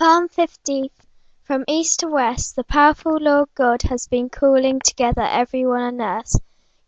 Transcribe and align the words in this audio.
Psalm 0.00 0.28
50 0.28 0.92
From 1.42 1.64
east 1.66 1.98
to 1.98 2.06
west 2.06 2.54
the 2.54 2.62
powerful 2.62 3.18
Lord 3.20 3.48
God 3.56 3.82
has 3.82 4.06
been 4.06 4.28
calling 4.28 4.78
together 4.78 5.22
everyone 5.22 5.80
on 5.80 6.00
earth. 6.00 6.36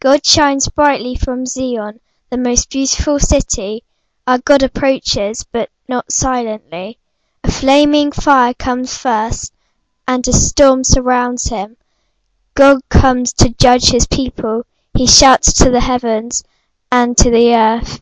God 0.00 0.26
shines 0.26 0.68
brightly 0.68 1.14
from 1.14 1.46
Zion, 1.46 2.00
the 2.30 2.36
most 2.36 2.68
beautiful 2.68 3.20
city. 3.20 3.84
Our 4.26 4.38
God 4.38 4.64
approaches, 4.64 5.44
but 5.52 5.70
not 5.88 6.10
silently. 6.10 6.98
A 7.44 7.52
flaming 7.52 8.10
fire 8.10 8.54
comes 8.54 8.98
first, 8.98 9.52
and 10.08 10.26
a 10.26 10.32
storm 10.32 10.82
surrounds 10.82 11.44
him. 11.44 11.76
God 12.54 12.80
comes 12.88 13.32
to 13.34 13.50
judge 13.50 13.90
his 13.90 14.08
people. 14.08 14.66
He 14.94 15.06
shouts 15.06 15.52
to 15.52 15.70
the 15.70 15.78
heavens 15.78 16.42
and 16.90 17.16
to 17.18 17.30
the 17.30 17.54
earth, 17.54 18.00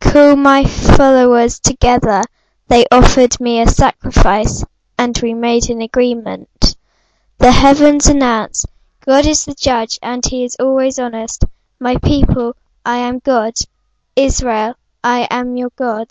"Call 0.00 0.34
my 0.34 0.64
followers 0.64 1.60
together." 1.60 2.24
They 2.70 2.86
offered 2.92 3.40
me 3.40 3.60
a 3.60 3.66
sacrifice, 3.66 4.64
and 4.96 5.18
we 5.20 5.34
made 5.34 5.68
an 5.70 5.82
agreement. 5.82 6.76
The 7.38 7.50
heavens 7.50 8.06
announce, 8.06 8.64
God 9.04 9.26
is 9.26 9.44
the 9.44 9.54
judge, 9.54 9.98
and 10.02 10.24
he 10.24 10.44
is 10.44 10.54
always 10.60 10.96
honest. 10.96 11.42
My 11.80 11.96
people, 11.96 12.54
I 12.86 12.98
am 12.98 13.18
God. 13.18 13.54
Israel, 14.14 14.76
I 15.02 15.26
am 15.32 15.56
your 15.56 15.70
God. 15.74 16.10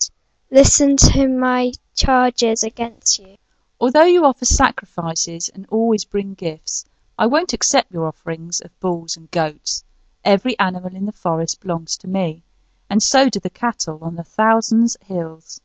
Listen 0.50 0.98
to 0.98 1.28
my 1.28 1.72
charges 1.94 2.62
against 2.62 3.18
you. 3.18 3.36
Although 3.80 4.04
you 4.04 4.26
offer 4.26 4.44
sacrifices 4.44 5.48
and 5.48 5.64
always 5.70 6.04
bring 6.04 6.34
gifts, 6.34 6.84
I 7.18 7.24
won't 7.24 7.54
accept 7.54 7.90
your 7.90 8.06
offerings 8.06 8.60
of 8.60 8.78
bulls 8.80 9.16
and 9.16 9.30
goats. 9.30 9.82
Every 10.26 10.58
animal 10.58 10.94
in 10.94 11.06
the 11.06 11.12
forest 11.12 11.62
belongs 11.62 11.96
to 11.96 12.06
me, 12.06 12.42
and 12.90 13.02
so 13.02 13.30
do 13.30 13.40
the 13.40 13.48
cattle 13.48 13.98
on 14.02 14.16
the 14.16 14.24
thousand 14.24 14.94
hills. 15.06 15.62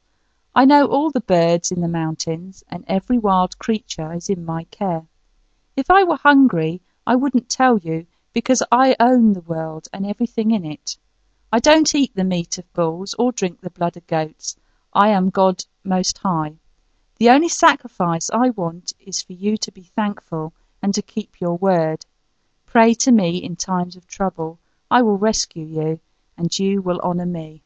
I 0.57 0.63
know 0.63 0.87
all 0.87 1.11
the 1.11 1.19
birds 1.19 1.69
in 1.69 1.81
the 1.81 1.87
mountains, 1.89 2.63
and 2.69 2.85
every 2.87 3.17
wild 3.17 3.59
creature 3.59 4.13
is 4.13 4.29
in 4.29 4.45
my 4.45 4.63
care. 4.65 5.05
If 5.75 5.91
I 5.91 6.05
were 6.05 6.15
hungry 6.15 6.81
I 7.05 7.15
wouldn't 7.17 7.49
tell 7.49 7.77
you, 7.77 8.07
because 8.31 8.63
I 8.71 8.95
own 8.99 9.33
the 9.33 9.41
world 9.41 9.87
and 9.93 10.05
everything 10.05 10.51
in 10.51 10.65
it. 10.65 10.97
I 11.51 11.59
don't 11.59 11.93
eat 11.93 12.15
the 12.15 12.23
meat 12.23 12.57
of 12.57 12.73
bulls 12.73 13.13
or 13.19 13.31
drink 13.31 13.61
the 13.61 13.69
blood 13.69 13.95
of 13.95 14.07
goats. 14.07 14.55
I 14.93 15.09
am 15.09 15.29
God 15.29 15.65
most 15.83 16.17
high. 16.19 16.55
The 17.17 17.29
only 17.29 17.49
sacrifice 17.49 18.29
I 18.29 18.49
want 18.51 18.93
is 18.99 19.21
for 19.21 19.33
you 19.33 19.57
to 19.57 19.71
be 19.71 19.83
thankful 19.83 20.53
and 20.81 20.95
to 20.95 21.01
keep 21.01 21.39
your 21.39 21.57
word. 21.57 22.05
Pray 22.65 22.93
to 22.95 23.11
me 23.11 23.37
in 23.37 23.55
times 23.55 23.95
of 23.95 24.07
trouble. 24.07 24.59
I 24.89 25.01
will 25.01 25.17
rescue 25.17 25.65
you, 25.65 25.99
and 26.37 26.57
you 26.57 26.81
will 26.81 26.99
honour 27.01 27.25
me. 27.25 27.61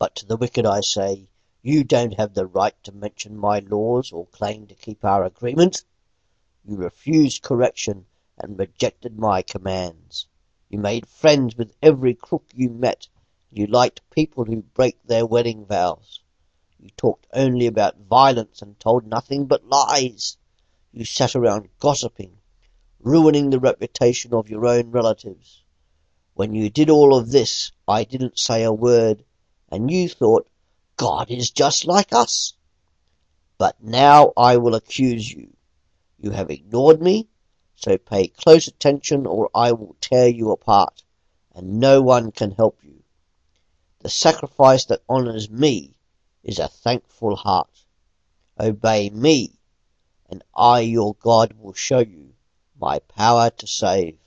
But 0.00 0.16
to 0.16 0.24
the 0.24 0.38
wicked 0.38 0.64
I 0.64 0.80
say, 0.80 1.28
You 1.60 1.84
don't 1.84 2.14
have 2.14 2.32
the 2.32 2.46
right 2.46 2.74
to 2.84 2.90
mention 2.90 3.36
my 3.36 3.58
laws 3.58 4.10
or 4.12 4.24
claim 4.28 4.66
to 4.68 4.74
keep 4.74 5.04
our 5.04 5.24
agreement. 5.24 5.84
You 6.64 6.76
refused 6.76 7.42
correction 7.42 8.06
and 8.38 8.58
rejected 8.58 9.18
my 9.18 9.42
commands. 9.42 10.26
You 10.70 10.78
made 10.78 11.06
friends 11.06 11.54
with 11.54 11.76
every 11.82 12.14
crook 12.14 12.46
you 12.54 12.70
met. 12.70 13.08
You 13.50 13.66
liked 13.66 14.08
people 14.08 14.46
who 14.46 14.62
break 14.62 14.96
their 15.04 15.26
wedding 15.26 15.66
vows. 15.66 16.22
You 16.78 16.88
talked 16.96 17.26
only 17.34 17.66
about 17.66 17.98
violence 17.98 18.62
and 18.62 18.80
told 18.80 19.04
nothing 19.04 19.44
but 19.44 19.68
lies. 19.68 20.38
You 20.92 21.04
sat 21.04 21.36
around 21.36 21.68
gossiping, 21.78 22.38
ruining 23.00 23.50
the 23.50 23.60
reputation 23.60 24.32
of 24.32 24.48
your 24.48 24.64
own 24.64 24.92
relatives. 24.92 25.62
When 26.32 26.54
you 26.54 26.70
did 26.70 26.88
all 26.88 27.14
of 27.14 27.32
this, 27.32 27.70
I 27.86 28.04
didn't 28.04 28.38
say 28.38 28.62
a 28.62 28.72
word 28.72 29.26
and 29.70 29.90
you 29.90 30.08
thought, 30.08 30.48
God 30.96 31.30
is 31.30 31.50
just 31.50 31.86
like 31.86 32.12
us. 32.12 32.54
But 33.58 33.82
now 33.82 34.32
I 34.36 34.56
will 34.56 34.74
accuse 34.74 35.30
you. 35.30 35.56
You 36.18 36.30
have 36.30 36.50
ignored 36.50 37.00
me, 37.00 37.28
so 37.74 37.96
pay 37.96 38.28
close 38.28 38.68
attention 38.68 39.26
or 39.26 39.50
I 39.54 39.72
will 39.72 39.96
tear 40.00 40.28
you 40.28 40.50
apart, 40.50 41.02
and 41.54 41.80
no 41.80 42.02
one 42.02 42.30
can 42.32 42.50
help 42.50 42.78
you. 42.82 43.02
The 44.00 44.10
sacrifice 44.10 44.84
that 44.86 45.02
honours 45.08 45.50
me 45.50 45.94
is 46.42 46.58
a 46.58 46.68
thankful 46.68 47.36
heart. 47.36 47.84
Obey 48.58 49.10
me, 49.10 49.58
and 50.28 50.42
I, 50.54 50.80
your 50.80 51.14
God, 51.14 51.54
will 51.58 51.72
show 51.72 52.00
you 52.00 52.34
my 52.78 52.98
power 53.00 53.50
to 53.50 53.66
save. 53.66 54.18